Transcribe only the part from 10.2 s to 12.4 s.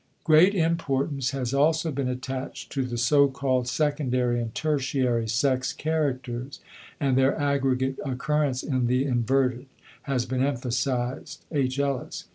been emphasized (H. Ellis).